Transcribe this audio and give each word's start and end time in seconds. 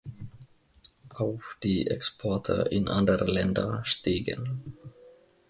Auch 1.13 1.43
die 1.61 1.85
Exporte 1.85 2.67
in 2.71 2.87
andere 2.87 3.25
Länder 3.29 3.85
stiegen. 3.85 4.75